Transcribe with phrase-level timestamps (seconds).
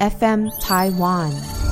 [0.00, 1.63] FM Taiwan。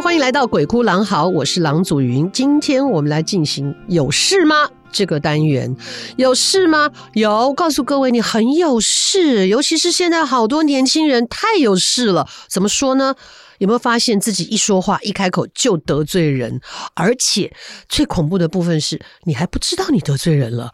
[0.00, 2.30] 欢迎来到鬼哭狼嚎，我是郎祖筠。
[2.30, 4.70] 今天我们来进行有事吗？
[4.92, 5.76] 这个单元
[6.16, 6.92] 有事吗？
[7.14, 12.28] 有，告诉各位你很有事，尤其是现在好多年轻人太有事了。
[12.48, 13.16] 怎么说呢？
[13.58, 16.60] 有没有发现自己一说话一开口就得罪人，
[16.94, 17.52] 而且
[17.88, 20.70] 最恐怖的部分是你还不知道你得罪人了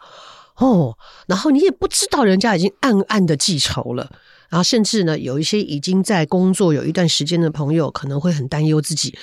[0.57, 0.97] 哦，
[1.27, 4.11] 然后你也不知道人家已经暗暗的记仇了。
[4.49, 9.17] 然后甚至呢，有一些已经在工作有一段时间的朋友，可能会很担忧自己。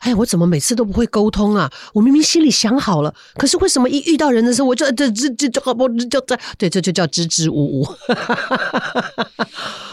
[0.00, 1.70] 哎，我怎么每次都不会沟通啊？
[1.92, 7.88] 我明明心里想好了，可是为什么一遇到人的时候，我就这这这这不就这对，这就叫支支吾吾。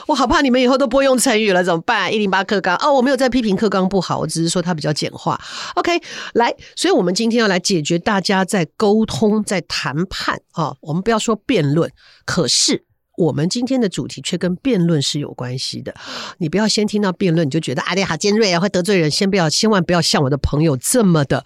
[0.06, 2.14] 我好怕你们以后都不会用成语了，怎么办？
[2.14, 5.40] 一零八课纲哦，我没有在批评课纲不好，我只是说它比较简化。
[5.76, 6.00] OK，
[6.34, 11.90] 来，所以我们今天要来解决大家在沟通、在谈判啊、哦，我们不要说辩论，
[12.26, 12.84] 可是。
[13.18, 15.94] 我们今天的主题却跟辩论是有关系的。
[16.40, 19.12] 你不要先听到辩论你就觉得啊，你好尖锐啊，会得罪人。
[19.12, 21.46] 先不要，千万不要像我的朋友这么的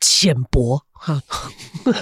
[0.00, 1.22] 浅薄哈。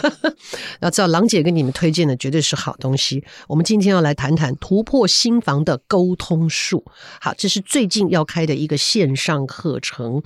[0.80, 3.22] 要知道，郎姐给你们推荐的绝对是好东西。
[3.48, 6.84] 我们今天要来谈谈突破心防的沟通术。
[7.20, 10.22] 好，这是最近要开的一个线上课程。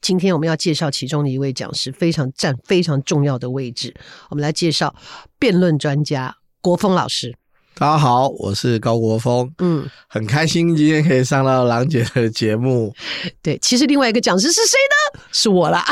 [0.00, 3.94] 今天我们要介绍其中的一位讲师，非常占非常重要的位置。
[4.30, 4.94] 我们来介绍
[5.38, 7.36] 辩论专家国峰老师。
[7.74, 12.94] 大家好，我是高国峰，嗯，很开心今天可以上到郎姐的节目。
[13.42, 14.78] 对，其实另外一个讲师是谁
[15.16, 15.20] 呢？
[15.32, 15.82] 是我啦。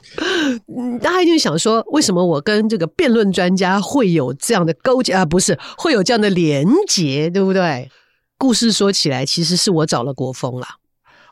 [1.00, 5.24] 大家一定想说，为什么我跟这个辩论专家会有这样的勾结啊？
[5.24, 7.90] 不是，会有这样的连结，对不对？
[8.36, 10.76] 故事说起来，其实是我找了国峰啦。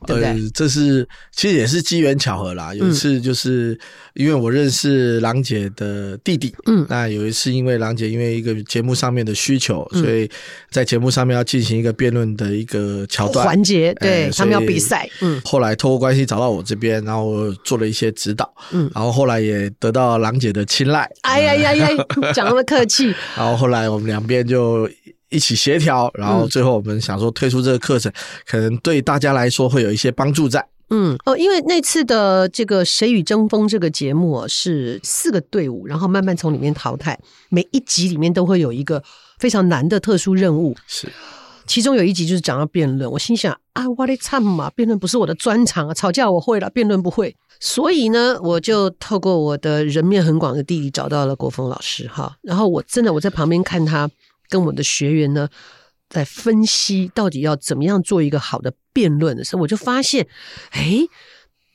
[0.06, 0.24] 对对？
[0.28, 2.74] 呃，这是其实也是机缘巧合啦。
[2.74, 3.78] 有一次就是
[4.14, 10.28] 因为我认识郎姐的弟弟，嗯，那有一次因为郎姐因为一个节目上面的需求，嗯、所以
[10.70, 21.88] 在节目上面要进行一个辩论的一个桥段环节，对、呃、他们要比赛，嗯，后来透过关系找到我这边，然后做了一些指导，嗯，然后后来也得到郎姐的青睐，哎呀呀呀，
[22.34, 24.88] 讲那么客气，然后后来我们两边就。
[25.30, 28.14] 一起协调，然后最后我们想说推出这个课程，嗯、
[28.46, 30.66] 可能对大家来说会有一些帮助在。
[30.88, 39.02] 嗯哦，因为那次的这个《谁与争锋》这个节目是四个队伍，然后慢慢从里面淘汰，每一集里面都会有一个
[39.40, 40.76] 非常难的特殊任务。
[40.86, 41.08] 是，
[41.66, 54.08] 其中有一集就是讲到辩论，我心想啊，我的惨嘛，辩论不是我的专长啊，吵架我会了，辩论不会，所以呢，我就透过我的人面很广的弟弟找到了国峰老师哈，然后我真的我在旁边看他。
[54.48, 55.48] 跟我的学员呢，
[56.08, 60.26] 在分析到底要怎么样做一个好的辩论的时候，我就发现，
[60.70, 61.00] 哎，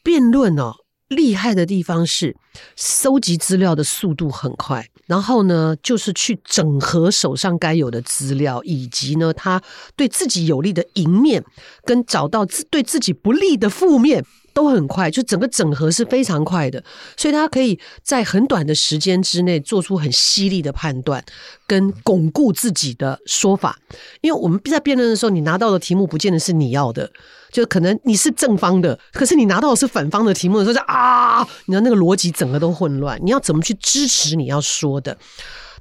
[0.03, 0.73] 辩论哦，
[1.07, 2.35] 厉害的地方是
[2.75, 9.61] 收集资料的速度很快，然后呢，就是去整合手上该有的资料，以及呢，他
[9.95, 11.43] 对自己有利的赢面，
[11.83, 14.25] 跟找到自对自己不利的负面。
[14.53, 16.83] 都很快，就整个整合是非常快的，
[17.17, 21.23] 所以他可以在很短的时间之内做出很犀利的判断，
[21.67, 23.77] 跟巩固自己的说法。
[24.21, 27.11] 因为我们在辩论的时候，你拿到的题目不见得是你要的，
[27.51, 35.17] 就可能你是正方的，可是你拿到的是反方的题目的时候，就啊，你的那个逻辑整个都混乱，你要怎么去支持你要说的？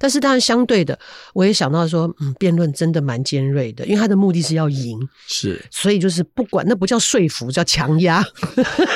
[0.03, 0.99] 但是当然，相对的，
[1.35, 8.25] 我也想到说，嗯，辩论真的蛮尖锐的，因为他的目的是要赢，是，所以就是不管那不叫说服，叫强压，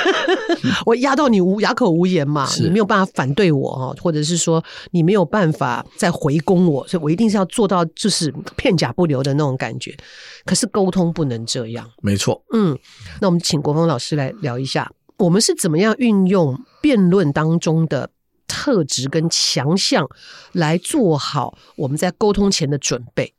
[0.83, 9.95] 我压到你无哑口无言嘛，你没有办法反对我哈，或者是说你没有办法再回攻我，所以我一定是要做到就是片甲不留的那种感觉。
[10.43, 12.75] 可是沟通不能这样，没错，嗯，
[13.21, 18.09] 那我们请国峰老师来聊一下，我们是怎么样运用辩论当中的。
[18.47, 20.07] 特质跟强项
[20.51, 23.33] 来做好我们在沟通前的准备。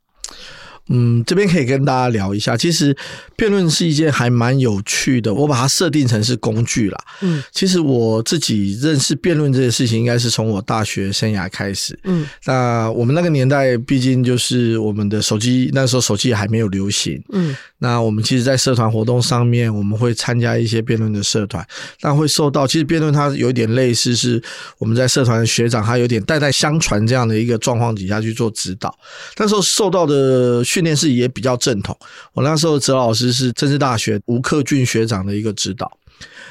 [0.89, 2.95] 嗯，这边可以跟大家聊一下，其实
[3.35, 6.97] 辩论是一件还蛮有趣的，我把它设定成是工具啦。
[7.21, 11.97] 嗯，其实我自己认识辩论这件事情，应该是从我大学生涯开始。
[12.05, 17.21] 嗯，那我们那个年代，毕竟就是我们的手机，那时候手机也还没有流行。
[17.33, 21.67] 嗯，那我们其实，在社团活动上面，我们会参加一些辩论的社团，
[22.01, 24.41] 那会受到，其实辩论它有点类似，是
[24.77, 28.97] 我们在社团的学长，他有点代代相传这样的一个状况底下去做指导。
[29.35, 30.63] 那时候受到的。
[30.77, 31.97] 训练是也比较正统。
[32.33, 35.91] 我那时候哲老师是政治大学吴克俊学长的一个指导。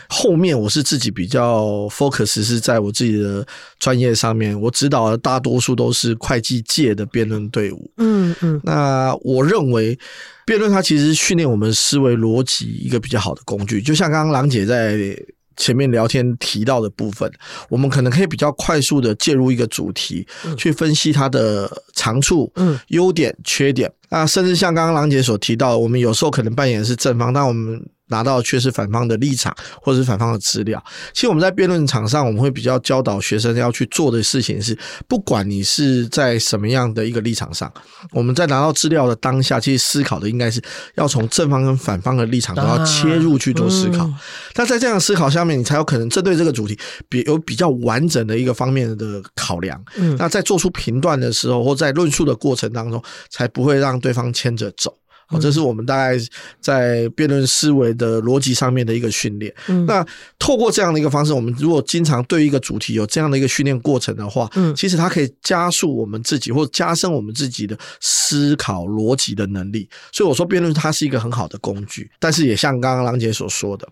[0.09, 3.47] 后面我是自己比较 focus 是在我自己的
[3.79, 7.89] 专业上面，我指导的大多数都是会计界的辩论队伍。
[7.99, 8.61] 嗯嗯。
[8.65, 9.97] 那我认为
[10.45, 15.17] 辩论它其实训练我们思维逻辑一个比较好的工具，就像刚刚郎姐在。
[15.59, 17.33] 前面聊天提到的部分，
[17.71, 23.91] 我们可能可以比较快速的介入一个主题，去分析它的长处、嗯、优点、缺点。
[24.09, 27.85] 啊甚至像刚刚郎姐所提到，我们有时候可能扮演的是正方，但我们。
[28.09, 30.83] 拿到却是反方的立场，或者是反方的资料。
[31.13, 34.77] 其实我们在辩论场上，我们会比较教导学生要去做的事情是，
[35.09, 37.73] 不管你是在什么样的一个立场上，
[38.13, 40.63] 我们在拿到资料的当下，其实思考的应该是
[40.95, 44.09] 要从正方跟反方的立场都要切入去做思考。
[44.55, 49.83] 那嗯、在这样的思考下面，你才有可能针对这个主题，比有比较完整的一个方面的考量。
[49.97, 54.95] 嗯，那在做出评断的时候，或在论述的过程当中，才不会让对方牵着走。
[55.29, 56.17] 好，这是我们大概
[56.61, 59.53] 在辩论思维的逻辑上面的一个训练。
[59.67, 60.07] 嗯，那
[60.39, 69.89] 透过这样的一个方式，我们如果经常对一个主题有这样的一个训练过程的话，嗯，其实它可以加速我们自己或加深我们自己的思考逻辑的能力。
[70.13, 73.89] 所以我说辩论它是一个很好的工具，但是也像刚刚郎姐所说的，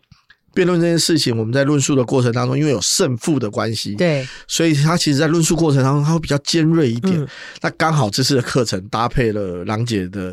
[0.54, 7.20] 辩论这件事情，我们在论述的过程当中，因为有胜负的关系，对，所以它其实，在论述过程当中，它会比较尖锐一点。
[7.20, 7.26] 嗯，
[7.60, 10.32] 那刚好这次的课程搭配了郎姐的。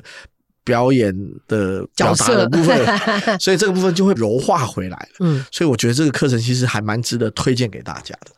[0.64, 1.14] 表演
[1.48, 5.08] 的表达的部分， 所以这个部分就会柔化回来了。
[5.20, 8.32] 嗯，所以我觉得这个课程其实还蛮值得推荐给大家的。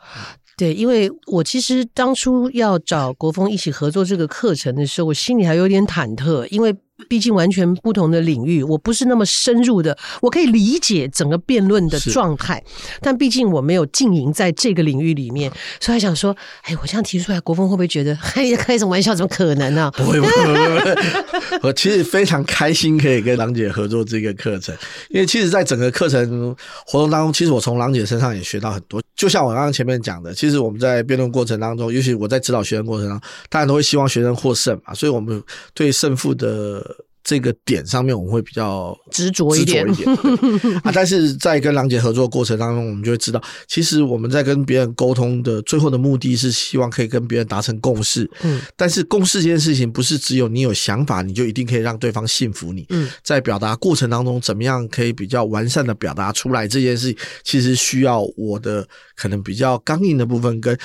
[0.58, 6.76] 对，因为我其实当初要找国峰一起合作这个课程的时候，我心里还有点忐忑，因为。
[7.10, 12.64] 毕竟完全不同的领域，我不是那么深入的，我可以理解整个辩论的状态，
[13.02, 15.52] 但毕竟我没有经营在这个领域里面，
[15.82, 19.14] 所以想说，哎，我这样提出来，国峰会不会觉得，哎，开什么玩笑？
[19.14, 19.92] 怎么可能呢？
[19.98, 21.60] 不会，不会，不会。
[21.64, 24.74] 我其实非常开心可以跟郎姐合作这个课程，
[25.10, 26.56] 因为其实，在整个课程
[26.86, 29.02] 活动当中，其实我从郎姐身上也学到很多。
[29.24, 35.42] 就像我刚刚前面讲的，其实我们在辩论过程当中，尤其我在指导学生过程当中，大家都会希望学生获胜嘛，所以我们
[35.74, 36.86] 对胜负的。
[37.24, 40.92] 这个点上面我们会比较执着一点，着一点 啊！
[40.94, 48.30] 但是在跟郎姐合作的过程当中，我们就会知道，其实我们在跟别人沟通的最后的目的是希望可以跟别人达成共识。
[48.42, 52.86] 嗯，但是共识这件事情不是只有你有想法，你就一定可以让对方信服你。
[52.90, 58.86] 嗯，在表达过程当中，怎么样可以比较完善的表达出来这件事情，其实需要我的
[59.16, 60.78] 可能比较刚硬的部分跟。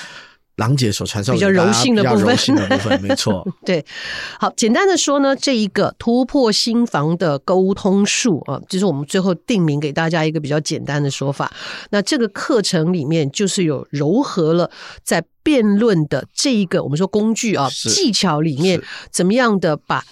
[0.59, 3.47] 郎姐所传授比较柔性的部分，柔性的部分 没错。
[3.65, 3.83] 对，
[4.39, 11.51] 好，简单的说呢，这一个突破心房的沟通术啊，就是我们最后定名给大家一个比较简单的说法。
[11.89, 14.69] 那这个课程里面就是有柔和了
[15.03, 18.79] 在辩论的这一个我们说工具啊技巧里面，
[19.11, 20.03] 怎么样的把。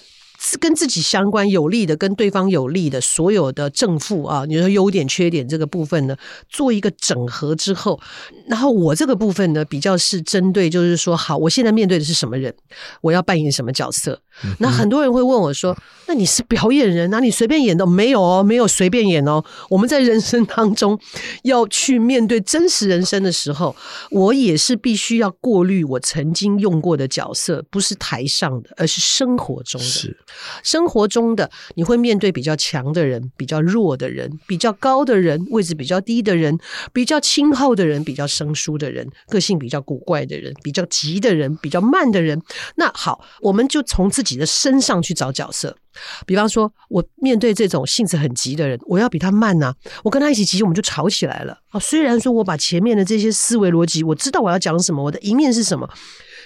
[0.60, 6.16] 跟自己相关有利的，跟对方有利的所有的正负啊，你说优点缺点这个部分呢，
[6.48, 8.00] 做一个整合之后，
[8.46, 12.54] 然后我这个部分呢，比较是针对，就是说，好，我现在面对的是什么人，
[13.00, 14.20] 我要扮演什么角色。
[14.58, 15.76] 那很多人会问我说
[16.06, 17.18] ：“那你是表演人啊？
[17.18, 17.84] 你随便演的？
[17.84, 19.44] 没有哦，没有随便演哦。
[19.68, 20.96] 我们在人生当中
[21.42, 23.74] 要去面对真实人生的时候，
[24.12, 29.84] 我也是必须要过滤我曾经用过的角色，不是台上的，而是生活中的。
[29.84, 30.16] 是
[30.62, 36.58] 生活中的，你会面对比较强的人，比较弱的人，比较高的人，位置比较低的人，
[36.94, 42.40] 比较亲厚的人，比较生疏的人，个性比较古怪的人，比较急的人，比较慢的人。
[42.76, 44.38] 那好，我们就从自己。
[44.38, 45.76] 的身上去找角色，
[46.24, 51.58] 比方说，我面对这种性子很急的人，我要比他慢呐、我跟他一起急，我们就吵起来了。
[51.70, 55.90] 啊，虽然说我把前面的这些思维逻辑，我知道我要讲什么，我的一面是什么，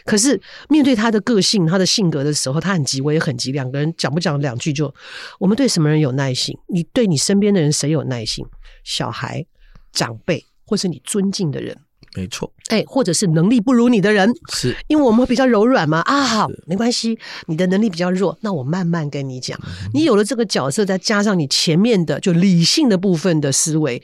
[0.05, 4.93] 可是面对他的个性、他的性格的时候，他很急，我也很急，两个人讲不讲两句就，
[5.39, 6.57] 我们对什么人有耐心？
[6.69, 8.45] 你对你身边的人谁有耐心？
[8.85, 9.47] 小孩、
[9.93, 11.77] 长辈，或是你尊敬的人。
[12.15, 16.01] 没错，哎，或者是能力不如你的人，是因为我们会比较柔软嘛？
[16.01, 19.59] 啊，好，没关系，你的能力比较弱，那我慢慢跟你讲。
[19.63, 24.03] 嗯、你有了这个角色，再加上你前面的就理性的部分的思维，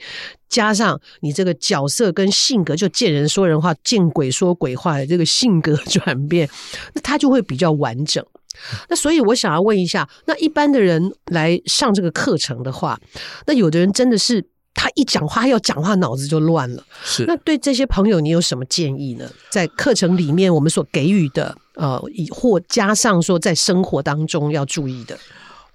[0.49, 6.49] 加上你这个角色跟性格，就见人说人话，见鬼说鬼话的这个性格转变，
[6.95, 8.25] 那他就会比较完整。
[8.89, 12.99] 那所以我想要问一下，那一般的人来上这个课程的话，
[13.45, 14.45] 那有的人真的是
[14.79, 16.81] 他一讲话，他要讲话脑子就乱了。
[17.03, 17.25] 是。
[17.25, 19.29] 那对这些朋友，你有什么建议呢？
[19.49, 25.17] 在课程里面，我们所给予的，呃，以或加上说在生活当中要注意的。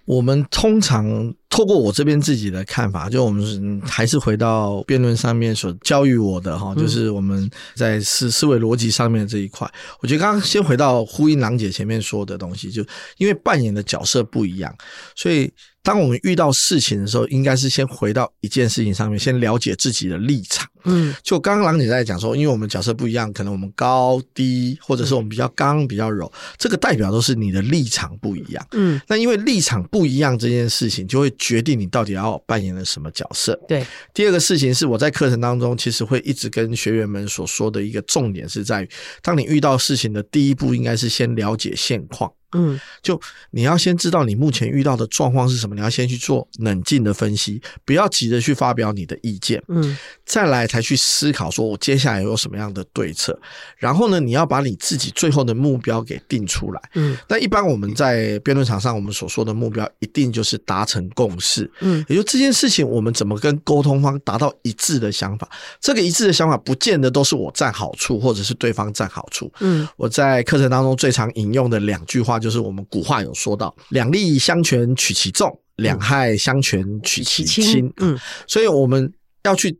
[0.04, 9.70] 我们通常透过我这边自己的看法，就我们还是回到辩论上面所教育我的哈，就是我们在思思维逻辑上面这一块。
[10.00, 12.84] 我觉得刚刚先回到呼应郎姐前面说的东西，就
[13.18, 14.74] 因为扮演的角色不一样，
[15.14, 15.52] 所以。
[15.84, 20.66] 当我们遇到事情的时候，应该是先回到一件事情上面，先了解自己的立场。
[20.84, 28.66] 嗯，就刚刚郎姐在讲说，因为我们角色不一样，可能我们高低，或者是我们比较刚比较柔，这个代表都是你的立场不一样。
[28.72, 33.58] 嗯，那因为立场不一样这件事情，就会决定你到底要扮演了什么角色。
[33.66, 38.88] 对，第二个事情是我在课程当中，其实会一直跟学员们所说的一个重点是在于，
[39.22, 42.30] 当你遇到事情的第一步，应该是先了解现况。
[42.54, 43.20] 嗯，就
[43.50, 53.36] 你要先知道你目前遇到的状况是什么，你要先去做冷静的分析，不要急着去发表你的意见，嗯，再来才去思考说我接下来有什么样的对策，
[53.76, 65.48] 然后呢，你要把你自己最后的目标给定出来，嗯，那一般我们在辩论场上，我们所说的目标一定就是达成共识，嗯，也就这件事情我们怎么跟沟通方达到一致的想法，
[65.80, 72.38] 这个一致的想法不见得都是我占好处，或者是对方占好处，嗯，我在课程当中最常引用的两句话。
[72.44, 77.90] 就是我们古话有说到，两利相权取其重，两害相权取其轻。
[77.96, 79.10] 嗯，所以我们
[79.44, 79.74] 要去。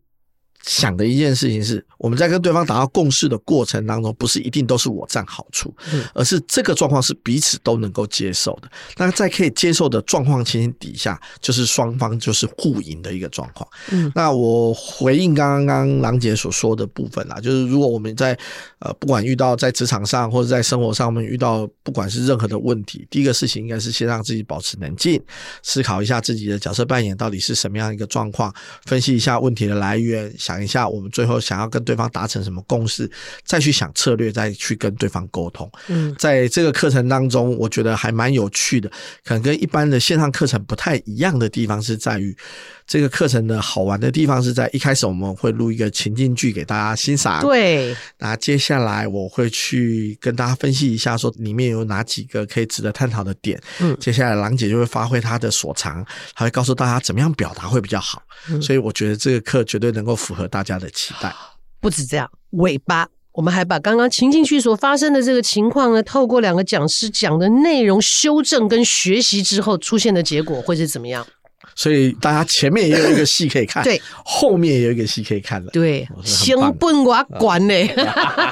[0.66, 5.74] 想的一件事情是，我们在跟对方达到共识的过程当中，不是一定都是我占好处，
[6.14, 8.70] 而是这个状况是彼此都能够接受的。
[8.96, 13.68] 那在可以接受的状况情形底下，就是双方就是互赢的一个状况。
[13.90, 18.34] 嗯，那我回应刚刚郎姐所说的部分啦，就是如果我们在
[18.78, 25.22] 呃不管遇到在职场上或者在生活上，我们遇到不管是任何的问题，第一个事情应该是先让自己保持冷静，
[25.62, 28.50] 思考一下自己的角色扮演到底是什么样一个状况，
[28.86, 30.53] 分析一下问题的来源，想。
[30.54, 33.10] 想一下，我们最后想要跟对方达成什么共识，
[33.44, 35.68] 再去想策略，再去跟对方沟通。
[35.88, 38.88] 嗯，在这个课程当中，我觉得还蛮有趣的，
[39.24, 42.36] 可能跟一般的线上课程不太一样的地方是在于。
[42.86, 47.40] 这个课程的好玩的地方是在一开始我们会录一个情境剧给大家欣赏。
[47.40, 53.60] 对，那接下来我会去跟大家分析一下，说里面有哪几个可以值得探讨的点。
[53.80, 58.22] 嗯，接下来郎姐就会发挥她的所长，她会告诉大家怎么样表达会比较好。
[58.50, 61.34] 嗯，所以我觉得这个课绝对能够符合大家的期待。
[61.80, 71.26] 不止这样，尾巴我们还把刚刚情境剧所发生的这个情况呢，透过两个讲师讲的内容修正跟学习之后出现的结果会是怎么样？
[71.74, 77.74] 所以大家前面也有一个戏可以看，对，后面也有一个戏可以看了，对，先奔我管呢，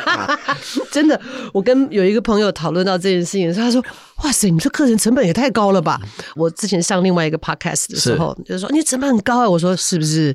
[0.90, 1.20] 真的，
[1.52, 3.84] 我跟有一个朋友讨论到这件事情的时候，他说。
[4.22, 6.00] 哇塞，你这课程成本也太高了吧！
[6.36, 9.48] 我之前上另外一个 podcast 的时候，就是说你成本很高啊。
[9.48, 10.34] 我说是不是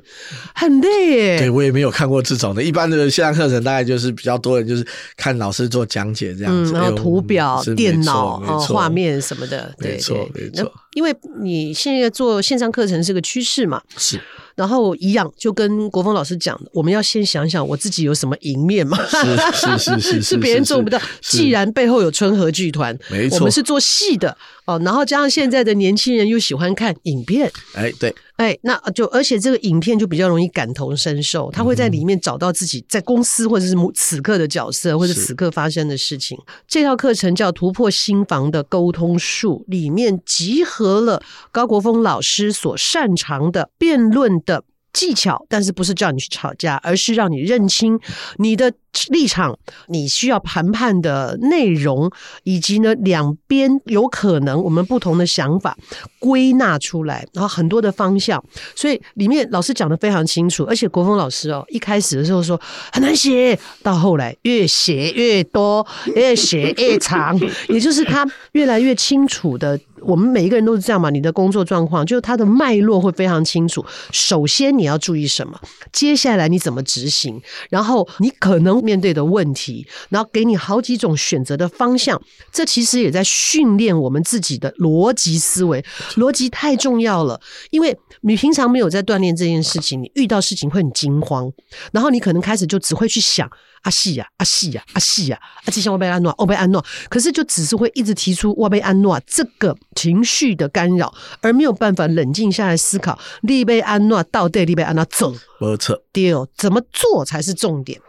[0.54, 1.38] 很累耶？
[1.38, 2.62] 对，我也没有看过这种的。
[2.62, 9.74] 一般的线上课程大概就是比较多人就是看老师做讲解这样子，嗯、然后图表、电脑、画面什么的。
[9.78, 10.72] 对，没错，没错。
[10.94, 13.80] 因为你现在做线上课程是个趋势嘛。
[13.96, 14.20] 是。
[14.58, 18.98] 然后一样，就跟国峰老师讲的，我们要先想想我自己有什么赢面嘛。
[19.06, 21.00] 是是是 是，是别人做不到。
[21.22, 24.36] 既然背后有春和剧团，没错，我们是做戏的。
[24.68, 36.38] 哦，然后加上现在的年轻人又喜欢看影片，哎，对，哎，那就而且这个影片就比较容易感同身受，他会在里面找到自己在公司或者是此刻的角色，或者此刻发生的事情。
[36.66, 47.98] 这套课程叫《突破心房的沟通术》，里面集合了高国峰老师所擅长的辩论的技巧，但是不是叫你去吵架，而是让你认清
[48.36, 48.74] 你的。
[49.10, 49.56] 立场，
[49.88, 52.10] 你需要谈判的内容，
[52.42, 55.76] 以及呢两边有可能我们不同的想法
[56.18, 58.42] 归纳出来，然后很多的方向，
[58.74, 62.60] 所以里面老师讲得非常清楚，而且国峰老师哦一开始的时候说
[62.92, 69.78] 很难写，到后来越写越多，越写越长，也就是他越来越清楚的。
[70.00, 73.84] 我们每一个人都是这样嘛，你的工作状况就是他的脉络会非常清楚。
[74.12, 75.60] 首先你要注意什么，
[75.92, 78.77] 接下来你怎么执行，然后你可能。
[78.80, 82.20] 面对的问题，然后给你好几种选择的方向，
[82.52, 85.84] 这其实也在训练我们自己的逻辑思维。
[86.16, 91.52] 逻辑太重要了，因为你平常没有在锻炼这件事情，你遇到事情会很惊慌，
[91.92, 93.50] 然后你可能开始就只会去想。
[93.82, 108.00] 阿西呀，阿西呀，阿西呀，阿吉祥我被安诺，我被安诺，可是就只是会一直提出我被安诺这个情绪的干扰，而没有办法冷静下来思考，你被安诺到底你被安诺走，没错，对，怎么做才是重点？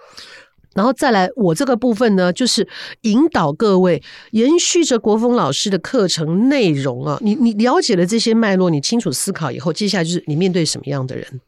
[0.74, 2.68] 然后再来，我这个部分呢，就是
[3.02, 7.18] 引导各位延续着国峰老师的课程内容啊。
[7.22, 11.42] 你你了解了这些脉络，你清楚思考以后，接下来就是你面对什么样的人。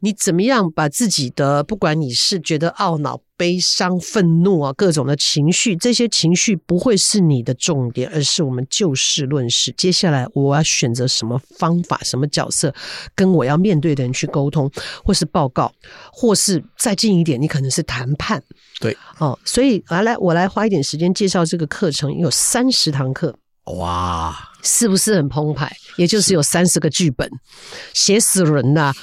[0.00, 9.72] 你怎么样把自己的，不管你是觉得懊恼、悲伤、愤怒啊，各种的情绪，这些情绪不会是你的重点，而是我们就事论事。
[9.76, 12.72] 接下来我要选择什么方法、什么角色，
[13.14, 14.70] 跟我要面对的人去沟通，
[15.04, 15.72] 或是报告，
[16.12, 18.42] 或是再近一点，你可能是谈判。
[18.80, 23.36] 对，哦，所以来来，我来花一点时间介绍这个课程，有三十堂课。
[23.76, 25.70] 哇，是不是很澎湃？
[25.96, 27.28] 也就是有三十个剧本，
[27.92, 28.94] 写死人呐、啊！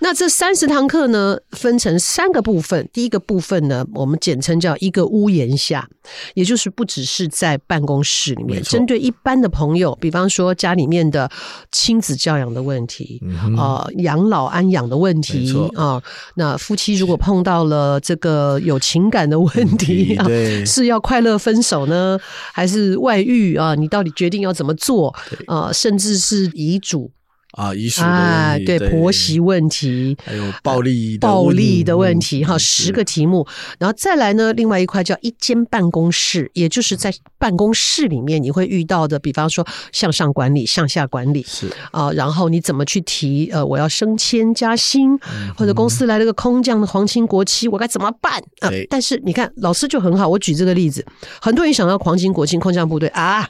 [0.00, 2.88] 那这三十堂课呢，分成三个部分。
[2.92, 5.88] 第一个部分呢，我们简称叫一个屋檐下，
[6.34, 11.30] 也就是不只是在办公室里面，针对一般的朋友，比方说家里面的
[11.72, 13.20] 亲子教养的问题，
[13.56, 16.02] 啊、呃，养老安养的问题啊、呃，
[16.36, 20.26] 那夫妻如果碰到了这个有情感的问题啊，
[20.66, 22.18] 是要快乐分手呢，
[22.52, 23.74] 还是外遇啊？
[23.74, 25.08] 你到底决定要怎么做
[25.46, 25.72] 啊、呃？
[25.72, 27.10] 甚至是遗嘱。
[27.56, 33.46] 啊，遗书啊，对，婆媳问题，还有暴力暴力的问题，哈，十个题目，
[33.78, 45.18] 然后再来呢，另外一块叫一间办公室，也就是在办公室里面你会遇到的，比方说向上管理、向下管理是啊，然后你怎么去提呃，我要升迁加薪，
[45.56, 48.70] 或者公司来了个空降的皇亲国戚，我该怎么办啊？
[48.90, 51.02] 但是你看老师就很好，我举这个例子，
[51.40, 53.48] 很多人想到皇亲国戚、空降部队啊。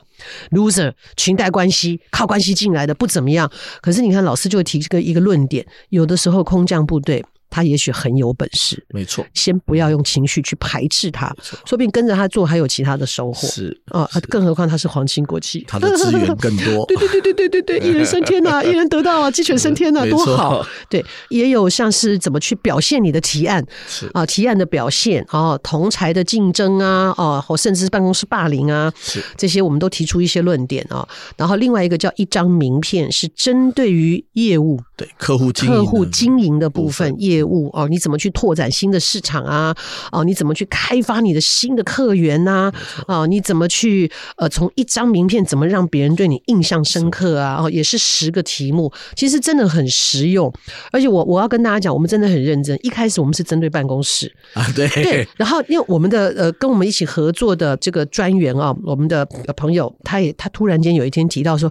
[0.51, 7.25] Loser 裙带关系靠关系进来的不怎么样，可是你看老师就提这个一个论点，有的时候空降部队。
[7.49, 9.25] 他也许很有本事，没错。
[9.35, 11.35] 先不要用情绪去排斥他，
[11.65, 13.47] 说不定跟着他做还有其他的收获。
[13.49, 16.85] 是啊，更何况他是皇亲国戚，他的资源更多。
[16.87, 20.67] 对对对对对对对，一人升天呐、啊，一人得道啊，鸡犬升天呐、啊，多好。
[20.89, 31.07] 对，也有像是怎么去表现你的提案，是啊，提案的表现啊，同才的竞争啊，啊，或甚至是办公室霸凌啊，是这些我们都提出一些论点啊。
[31.37, 37.37] 然后另外一个叫一张名片，是针对于业务，对客户经营客户经营的部分业。
[37.47, 39.75] 务哦，你怎么去拓展新的市场啊？
[40.11, 42.73] 哦，你怎么去开发你的新的客源呐？
[43.07, 47.63] 哦，你怎么去呃，从一张名片怎么让别人对你印象深刻啊？
[47.63, 50.53] 哦，也是十个题目，其实真的很实用。
[50.91, 52.77] 而且我我要跟大家讲，我们真的很认真。
[52.83, 55.29] 一开始我们是针对办公室啊，对对。
[55.37, 59.25] 然后因为我们的呃，跟我们一起合作的这个专员啊，我们的
[59.57, 61.71] 朋友，他也他突然间有一天提到说，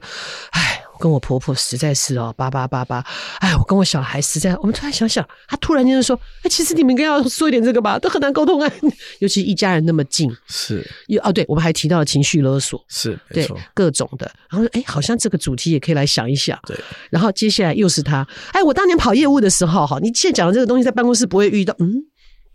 [0.52, 0.84] 哎。
[1.00, 3.06] 跟我婆婆实在是哦，八八八八，
[3.40, 8.72] 哎，我跟我小孩实在，我们突然想想，他突然间就说，哎，其实你们应该要说一点这个吧，都很难沟通啊，
[9.20, 10.86] 尤其一家人那么近，是，
[11.24, 16.78] 哦，对，我们还提到了情绪勒索，是，对，各种的，然后哎，好像这个主题也可以来想一想，对，
[17.10, 22.06] 然后接下来又是他，哎，我当年跑业务的时候，哈，你现在讲的这个东西在办公室不会遇到，嗯。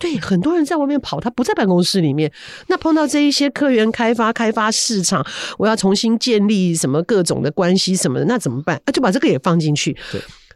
[0.00, 2.32] 对，很多人在外面跑，他不在办公室里面。
[2.68, 5.24] 那碰到这一些客源开发、开发市场，
[5.58, 8.80] 我要重新建立什么各种的关系什么的，那怎么办？
[8.86, 9.94] 那，就把这个也放进去。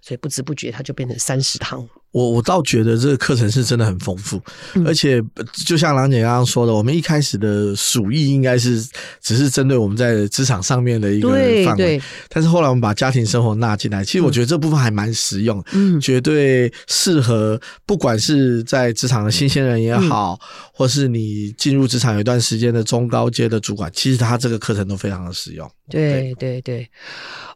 [0.05, 1.89] 对，所以不知不觉它就变成三十堂。
[2.13, 4.41] 我我倒觉得这个课程是真的很丰富，
[4.75, 5.21] 嗯、而且
[5.67, 8.81] 就像郎姐刚刚说的，我们一开始的鼠疫应该是
[9.21, 11.31] 只是针对我们在职场上面的一个
[11.65, 25.69] 范围，但是后来我们把家庭生活纳进来，其实我觉得这部分还蛮实用，嗯，绝对适合不管是在职场的新鲜人也好，嗯、或是你进入职场有一段时间的中高阶的主管，其实他这个课程都非常的实用。
[25.91, 26.33] 对。
[26.39, 26.89] 对对，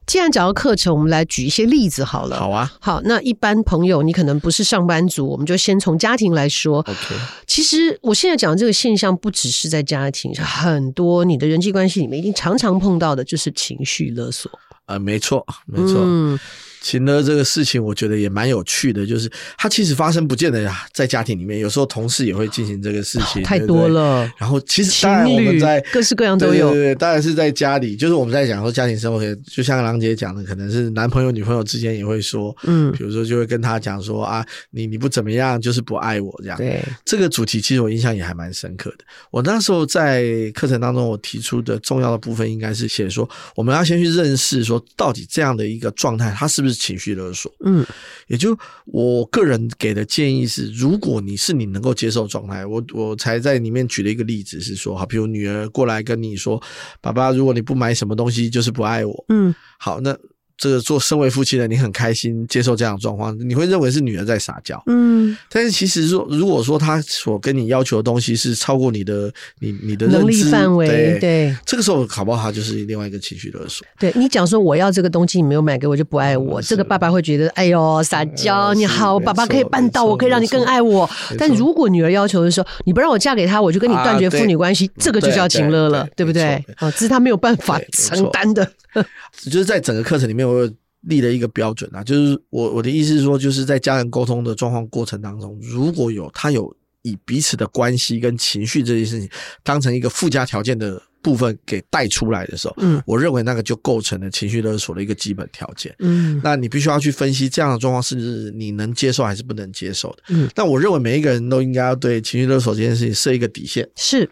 [0.09, 2.37] 既然讲到课程，我们来举一些例子好了。
[2.37, 4.51] 好啊，好，那一般朋友你可能不。
[4.51, 6.83] 是上班族，我们就先从家庭来说。
[6.83, 7.15] Okay.
[7.47, 14.51] 其实我现在讲的这个现象，不只是在家庭，很多你的人际关系里面，一定常常碰到的，就是情绪勒索。
[14.87, 16.01] 啊、呃，没错，没错。
[16.03, 16.37] 嗯
[16.81, 24.25] 情勒这个事情，我觉得也蛮有趣的，就是它其实发生不见得呀，在家庭里面，有时候同事也会进行这个事情，太多了。
[24.25, 36.57] 对对，然后其实当然我们在各式各样都有，对对对，当然是在家里，就是我们在讲说家庭生活，就像郎姐讲的，可能是男朋友女朋友之间也会说，嗯，比如说就会跟他讲说啊，你你不怎么样，就是不爱我这样。
[36.57, 38.99] 对，这个主题其实我印象也还蛮深刻的。
[39.31, 47.53] 我那时候在课程当中，我提出的重要的部分应该是写说，我们要先去认识说，到底这样的一个状态，它是不是情绪勒索？
[47.65, 47.85] 嗯，
[48.27, 56.63] 也就我个人给的建议是，如果你是你能够接受状态，我我才在里面举了一个例子是说，好，比如女儿过来跟你说，
[57.01, 59.25] 爸爸，如果你不买什么东西，就是不爱我。
[59.29, 60.17] 嗯，好，那
[60.59, 64.83] 这个做身为父亲的，你很开心接受这样的状况，你会认为是女儿在撒娇。
[64.87, 73.87] 嗯，但是其实说，如果说他所跟你要求的东西是超过你的你你的能力范围，对，对这个时候考不好他就是另外一个情绪勒索。
[74.01, 81.09] 对你讲说我要这个东西，你没有买给我就不爱我，这个爸爸会觉得哎呦撒娇，你好，爸爸可以办到，我可以让你更爱我。
[81.39, 86.43] 但如果女儿要求的时候，你不让我嫁给他，我就跟你断绝父女关系，这个就叫情勒了，对不对？
[86.79, 88.69] 啊，这是他没有办法承担的。
[89.45, 99.29] 就是在整个课程里面，我有立了一个标准啊，就是我我的意思是说，就是在家人沟通的状况过程当中，如果有他有以彼此的关系跟情绪这件事情
[99.63, 105.95] 当成一个附加条件的部分给带出来的时候，嗯，我认为那个就构成了情绪勒索的一个基本条件。
[106.01, 110.23] 嗯，那你必须要去分析这样的状况是不是你能接受还是不能接受的。
[110.31, 113.89] 嗯，但我认为每一个人都应该要对情绪勒索这件事情设一个底线。
[113.95, 114.29] 是，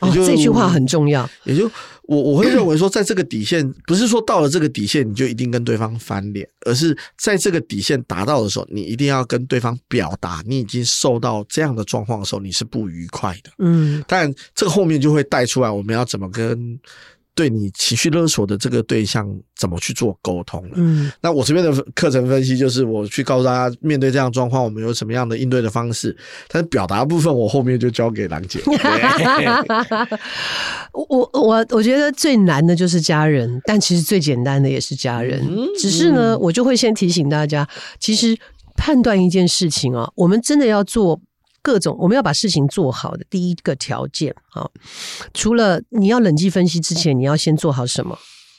[0.00, 1.28] 哦，这句话很重要。
[1.42, 1.68] 也就。
[2.06, 13.50] 我我会认为说，在这个底线，不是说到了这个底线你就一定跟对方翻脸，而是在这个底线达到的时候，你一定要跟对方表达你已经受到这样的状况的时候，你是不愉快的。
[13.58, 16.78] 嗯，但这个后面就会带出来，我们要怎么跟。
[17.34, 20.74] 对你情绪勒索的这个对象怎么去做沟通了？
[20.76, 26.16] 嗯，那我这边的课程分析就是我去告诉大家，面对这样的状况，我们有什么样的应对的方式。
[26.48, 28.60] 但是表达部分，我后面就交给兰姐。
[30.92, 35.40] 我我我觉得最难的就是家人，但其实最简单的也是家人。
[35.44, 37.68] 嗯，只是呢，我就会先提醒大家，
[37.98, 38.38] 其实
[38.76, 41.20] 判断一件事情啊，我们真的要做。
[41.64, 44.68] 各种我们要把事情做好的第一个条件啊，
[45.32, 48.18] 除了你要冷静分析之前，你要先做好什么？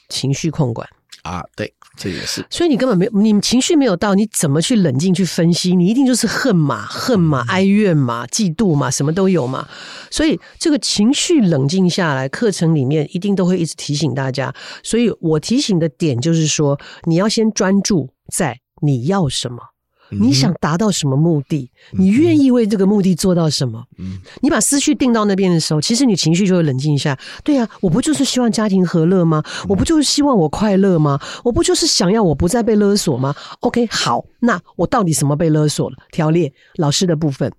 [0.09, 0.87] 情绪控管
[1.23, 2.45] 啊，对，这也是。
[2.49, 5.75] 所以你根本没有，你情绪没有到，你怎么去冷静去分析？
[5.75, 9.67] 你一定就是恨嘛，恨嘛，哀怨嘛，嫉妒嘛，什么都有嘛。
[10.11, 14.53] 所以这个情绪冷静下来，课程里面一定都会一直提醒大家。
[14.83, 19.57] 所以我提醒的点就是说，你要先专注在你要什么。
[20.09, 21.69] 你想达到什么目的？
[21.91, 23.83] 你愿意为这个目的做到什么？
[23.97, 27.17] 嗯你把思绪定到那边的时候，其实你情绪就会冷静一下。
[27.43, 29.43] 对啊，我不就是希望家庭和乐吗？
[29.67, 31.19] 我不就是希望我快乐吗？
[31.43, 35.95] 我不就是想要我不再被勒索吗？OK，好，那我到底什么被勒索了？
[36.11, 37.51] 条列老师的部分，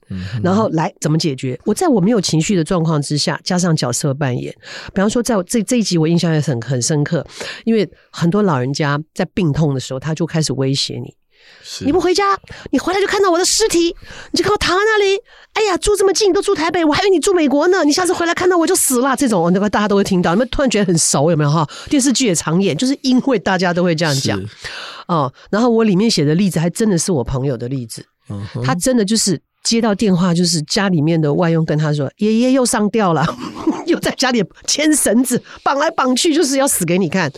[0.42, 1.58] 然后来怎么解决？
[1.64, 4.54] 我在我没有情绪的状况之下，加上角色扮演。
[4.94, 7.26] 比方说，在这这一集我印象也很很深刻，
[7.64, 11.14] 因为很多老人家在病痛的时候，他就开始威胁你。
[11.80, 12.38] 你不回家，
[12.70, 13.94] 你回来就看到我的尸体，
[14.30, 15.18] 你就看我躺在那里。
[15.54, 17.82] 哎呀，住这么近，都住台北，我还以为你住美国呢。
[17.82, 19.16] 你下次回来看到我就死了。
[19.16, 21.66] 这种那个大家都会听到，你们突然觉得很熟，有没有哈？
[21.88, 24.38] 电视剧也常演，就是因为大家都会这样讲
[25.06, 25.32] 哦。
[25.50, 28.04] 然后我里面写的例子还真的是我朋友的例子，
[28.62, 33.24] 他真的就是接到电话，就是家里面的外佣跟他说，爷爷又上吊了，
[33.86, 37.32] 又在家里牵绳子绑来绑去，就是要死给你看。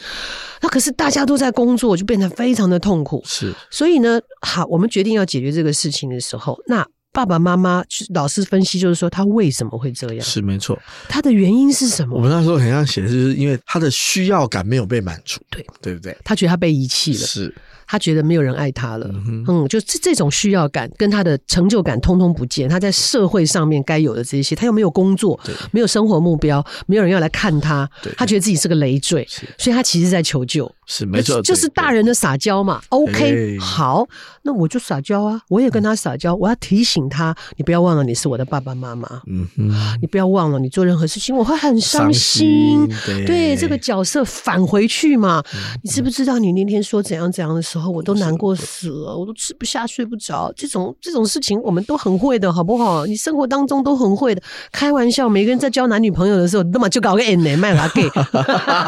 [0.60, 3.22] 那可是大家都在工作，就变得非常的痛苦。
[3.24, 10.20] 是，所以呢，好，我们决定要解决这个事情的时候，那爸爸妈妈老师分析，就是说他为什么会这样？
[10.20, 12.16] 是没错，他的原因是什么？
[12.16, 16.16] 我们那时候很像写的就是因为他的需要感没有被满足，对，对不对？
[16.24, 17.54] 他觉得他被遗弃了，是。
[17.88, 22.68] 他觉得没有人爱他了，嗯，嗯，就这这种需要感跟他的成就感通通不见。
[22.68, 25.40] 他在社会上面该有的这些，他又没有工作，
[25.72, 30.70] 没有生活目标，没有人要来看他，他觉得自己是个累赘，所以他其实在求救。
[30.90, 32.80] 是没错，就是大人的撒娇嘛。
[32.88, 34.06] OK，好，
[34.42, 39.70] 那我就撒娇啊，我也跟他撒娇，我要提醒他，你不要忘了你是我的爸爸妈妈，嗯哼，
[40.00, 42.88] 你不要忘了你做任何事情我会很伤心。
[43.26, 45.44] 对，这个角色返回去嘛，
[45.82, 53.04] 你知不知道你那天说怎样怎样的时候，我都难过死了，我都吃不下睡不着，这种这种事情我们都很会的，好不好？
[53.04, 54.40] 你生活当中都很会的，
[54.72, 58.06] 开玩笑，每个人在交男女朋友的时候，那么就搞个 N 呢，卖拉给，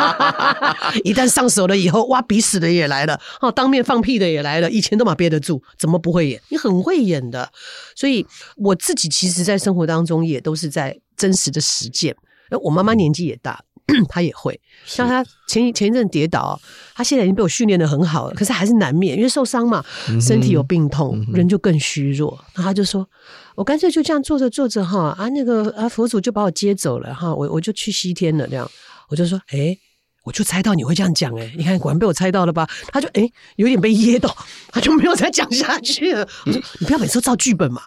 [1.04, 2.00] 一旦上手了以后。
[2.00, 4.70] 以后挖鼻屎的也来了，哦，当面放屁的也来了。
[4.70, 6.40] 以前都嘛憋得住，怎么不会演？
[6.48, 7.50] 你很会演的。
[7.96, 8.24] 所以
[8.58, 12.14] 我自己其实，在生活当中也都是在真实的实践。
[12.62, 13.64] 我妈妈年纪也大，
[14.08, 14.60] 她也会。
[14.86, 16.60] 像她前一前一阵跌倒，
[16.94, 19.84] 她现在已经被我训练的很好了，可是还是难免，因为受伤嘛，
[20.20, 22.38] 身体有病痛，嗯、人就更虚弱。
[22.54, 23.04] 然后她就说
[23.56, 28.70] ：“我干脆就这样坐着坐着哈，啊，那个啊，佛祖就把我接走了哈，我我就去西天了。”这样，
[29.08, 29.76] 我就说：“哎。”
[30.24, 32.68] 我就猜到你会这样讲哎、你看果然被我猜到了吧？
[32.92, 34.36] 他就哎、有点被噎到，
[34.70, 36.28] 他就没有再讲下去了。
[36.46, 37.82] 我说你不要每次都照剧本嘛，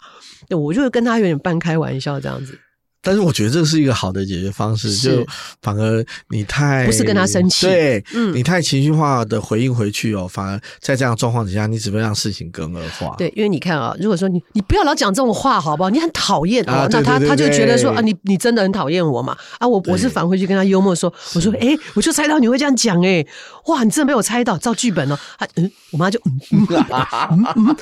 [0.50, 2.60] 对，我就是跟他有点半开玩笑这样子。
[3.04, 5.28] 但是我觉得这是一个好的解决方式，就
[5.62, 13.14] 反而你太不是跟他生气，对，嗯，你太情绪化的回应回去哦，反而在这样状况底下，你只会让事情更恶化。
[13.18, 15.90] 对，因为你看啊，如果说你你不要老讲这种话，好不好？
[15.90, 19.38] 你很讨厌啊，那他他就觉得说啊，你你真的很讨厌我嘛？
[19.60, 23.26] 啊，我我是返回去跟他幽默说，我说哎，我就猜到你会这样讲哎，
[23.66, 25.20] 哇，你真的被我猜到，照剧本哦。
[25.38, 26.86] 他嗯，我妈就嗯嗯
[27.32, 27.76] 嗯嗯，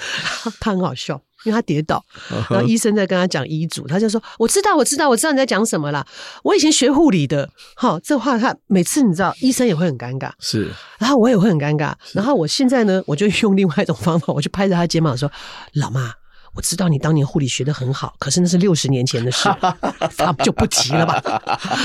[0.60, 1.22] 他很好笑。
[1.44, 2.04] 因为他跌倒，
[2.50, 6.06] 然后医生在跟他讲医嘱，他就说：“我知道，我知道，我知道你在讲什么啦。
[6.44, 15.32] 我以前学护理的，好，这话他每次你知道，医生也会很尴尬，是，然后我也会很尴尬，然后我现在呢，我就用另外一种方法，我就拍着他肩膀说：
[15.74, 16.14] 老妈。”
[16.54, 19.50] 我知道你当年护理学的很好，可是那是六十年前的事，
[20.18, 21.22] 他就不提了吧。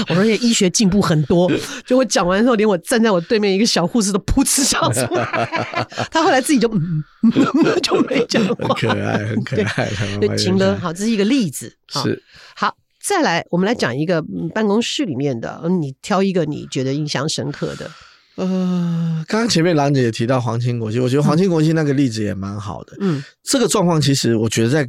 [0.09, 1.51] 我说也医学进步很多，
[1.87, 5.89] 就我讲完之后，连我站在我对面一个小护士都噗嗤笑出来。
[6.11, 7.05] 他后来自己就嗯，
[7.83, 9.89] 就没讲话，很可爱，很可爱。
[10.19, 11.77] 对，晴乐，好，这是一个例子。
[11.89, 12.23] 是
[12.57, 17.89] 好，再来，我们来讲一个办公室里面的，你挑一个你觉得印象深刻的。
[18.37, 22.97] 呃，刚刚前面兰姐也提到皇亲国戚，我觉得皇亲国戚那个例子也蛮好的。
[23.01, 24.89] 嗯，这个状况其实我觉得在。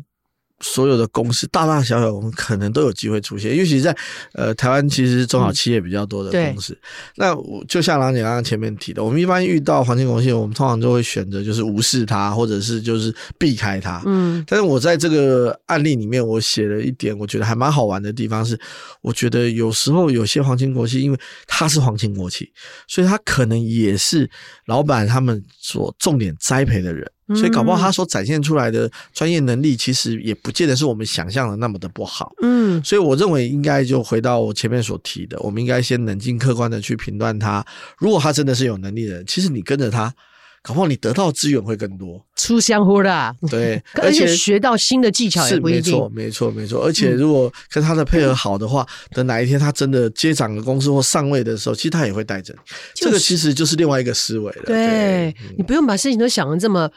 [0.59, 3.95] 所有的公司大大小小，我们可能都有机会出现，尤其在
[4.33, 6.73] 呃台湾，其实中小企业比较多的公司。
[6.73, 6.79] 嗯、
[7.15, 14.01] 那我就像郎姐刚刚前面提的，我们一般遇到皇亲国戚，我们通常都会选择就是无视它，或者是就是避开它。
[14.05, 18.59] 嗯，但是我在这个案例里面，我写了一点，我觉得还蛮好玩的地方是，
[19.01, 22.51] 我觉得有时候有些皇亲国戚，因为他是皇亲国戚，
[22.87, 24.27] 所以他可能也是
[24.65, 27.07] 老板他们所重点栽培的人。
[27.35, 32.33] 所以搞不好他所展现出来的专业能力，其实也不见得是我们想象的那么的不好。
[32.41, 37.65] 嗯，所以我认为应该就回到我前面所提的，我们应该先冷静客观的去评断他。
[37.97, 40.13] 如果他真的是有能力的人，其实你跟着他。
[40.61, 45.93] 搞不好你得到资源会更多，出香乎的，对， 而且学到新的技巧也不一定。
[45.93, 46.85] 没错，没错，没错。
[46.85, 52.59] 而且如果跟他的配合好的话，嗯、等哪一天他真的接掌了公司或上位的时候，其实他也会带着你。
[52.93, 54.63] 就是、这个其实就是另外一个思维了。
[54.65, 56.89] 对，对你不用把事情都想的这么。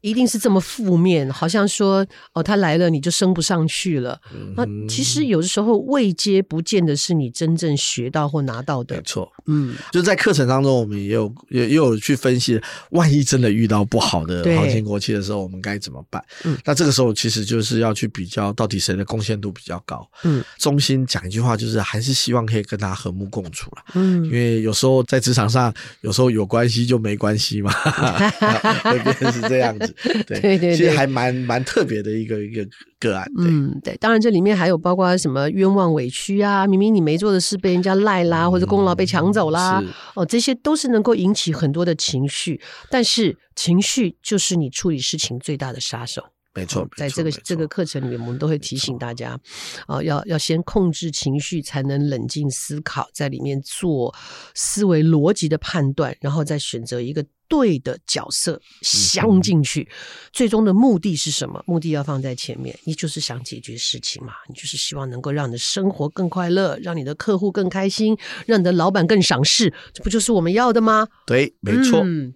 [0.00, 4.18] 一定是这么负面，好像说哦，他来了你就升不上去了。
[4.32, 8.96] 嗯、那其实有的时候未接不见得是你真正学到或拿到的。
[8.96, 16.22] 没错，嗯，就在课程当中，我们也有也也有去分析，万一真的遇到不好的皇亲国戚的时候，我们该怎么办？
[16.44, 20.08] 嗯，那这个时候其实就是要去比较到底谁的贡献度比较高。
[20.24, 23.82] 嗯，中心讲一句话，就是还是希望可以跟他和睦共处了。
[23.94, 29.87] 嗯，因为有时候在职场上，有时候有关系就没关系嘛，会变成是这样子。
[30.26, 32.66] 对对对，其实还蛮蛮特别的一个一个
[32.98, 33.26] 个案。
[33.38, 39.82] 嗯，对，当然这里面还有包括什么冤枉委屈啊，明明你没做的事被人家赖啦，或者功劳被抢走啦，
[40.14, 42.60] 哦，这些都是能够引起很多的情绪。
[42.90, 46.22] 但是情绪就是你处理事情最大的杀手。
[46.54, 49.38] 没错，在这个这个课程里面，我们都会提醒大家，
[49.86, 54.14] 啊，要要先控制情绪，才能冷静思考，在里面做
[54.54, 57.24] 思维逻辑的判断，然后再选择一个。
[57.50, 59.96] 对的角色镶进去，嗯、
[60.34, 61.64] 最终的目的是什么？
[61.66, 71.08] 目的要放在前面，你就是想解决事情嘛，你就是希望能够让你的生活更快乐，让你的客户更开心，让你的老板更赏识，这不就是我们要的吗？
[71.24, 72.02] 对，没错。
[72.04, 72.34] 嗯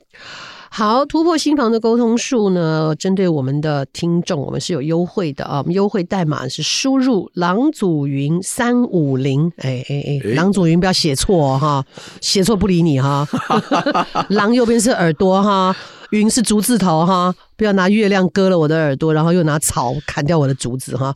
[0.75, 2.95] 好，突破心房的沟通术呢？
[2.99, 5.59] 针对我们的听众，我们是有优惠的啊！
[5.59, 11.85] 我们优惠代码是输入郎祖云三五零，哎哎哎，郎祖云不要写错哈，
[12.23, 13.29] 写错不理你哈。
[14.31, 15.77] 郎右边是耳朵哈，
[16.13, 17.35] 筠是竹字头哈。
[17.55, 21.15] 不要拿月亮割了我的耳朵，然后又拿草砍掉我的竹子哈。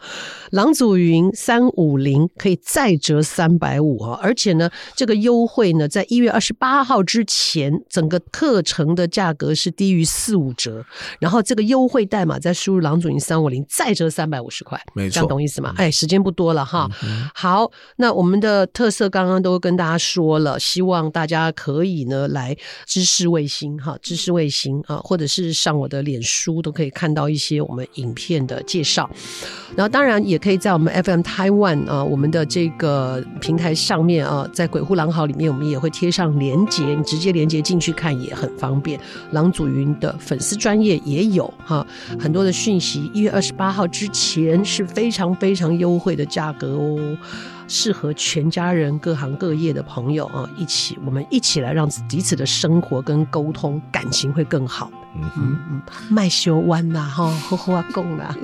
[0.51, 10.85] 郎祖云三五零可以再折三百五哈，而且呢，这个优惠呢，在一月二十八号之前，整个课程的价格是低于四五折。
[11.19, 15.75] 然后这个优惠代码再输入郎祖云三五零，再折三百五十块，没错，这样懂意思吗？
[15.79, 16.89] 哎，时间不多了哈。
[17.03, 22.57] 嗯、好，那我们的特色刚刚都跟大家说了，希望大家可以呢来
[22.87, 26.57] 知识卫星哈，知识卫星啊，或者是上我的脸书。
[26.67, 29.09] 都可以看到一些我们影片的介绍，
[29.77, 38.99] 然后当然也可以在我们 FM Taiwan 啊，我们的这个平台上面啊，在鬼护狼嚎里面，我们也会贴上连接，你直接连接进去看也很方便。
[39.31, 41.87] 郎祖云的粉丝专业也有哈，
[42.19, 43.09] 很多的讯息。
[43.15, 47.17] 一月二十八号之前是非常非常优惠的价格哦。
[47.69, 54.91] 适合全家人、各行各业的朋友啊，一起，我们一起来让彼此的生活跟沟通感情会更好。
[55.19, 58.37] 嗯嗯嗯，卖修弯呐，哈，呵呵啊，共啦。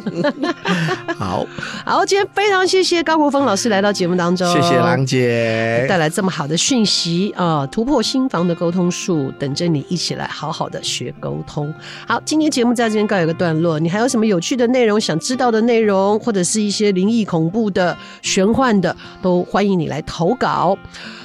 [1.19, 1.47] 好
[1.85, 7.67] 好，今天非常谢谢高国峰老师来到节目当中，谢谢郎姐带来这么好的讯息啊！
[7.67, 11.73] 突破心房的沟通术，等着你一起来好好的学沟通。
[12.09, 20.79] 好，今天节目在这边告一个段落，你还有什么有趣的内容想知道的内容，或者是一些灵异、恐怖的、玄幻的，都欢迎你来投稿。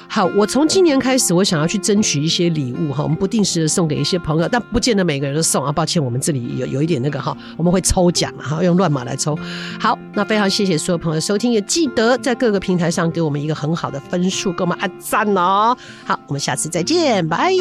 [0.09, 5.71] 好，我从今年开始，我想要去争取一些礼物哈，我们不定时的送给一些朋友，但不见得每个人都送啊。
[5.71, 9.37] 抱歉，我们这里有有一点那个哈，我们会抽奖哈，用乱码来抽。
[9.79, 15.75] 好，那非常谢谢所有朋友收听，也记得在各个平台上给我们一个很好的分数，给我们按赞哦。
[16.05, 17.53] 好，我们下次再见，拜。